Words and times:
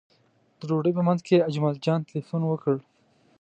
د 0.59 0.59
ډوډۍ 0.69 0.91
په 0.97 1.03
منځ 1.07 1.19
کې 1.27 1.45
اجمل 1.49 1.75
جان 1.85 1.99
تیلفون 2.09 2.41
وکړ. 2.45 2.75